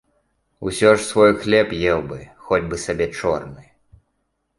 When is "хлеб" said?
1.43-1.75